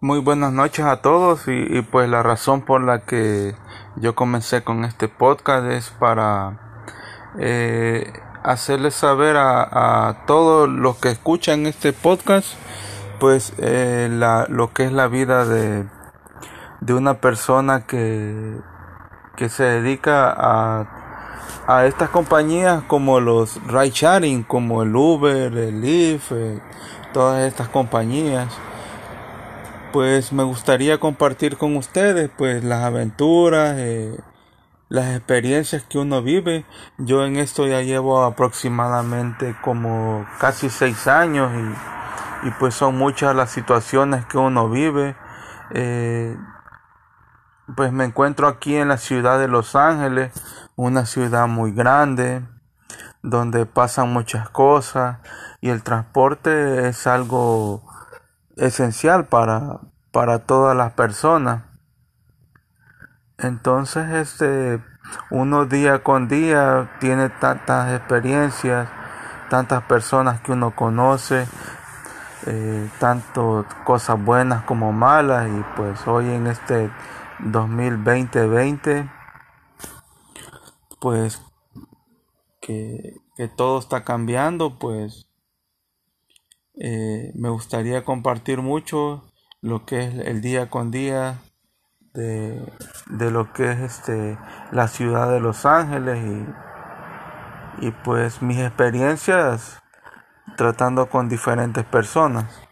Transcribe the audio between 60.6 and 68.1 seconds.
las personas. Entonces, este, uno día con día tiene tantas